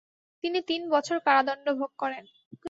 [0.43, 2.23] তিনি তিন বছর কারাদণ্ড ভোগ করেন।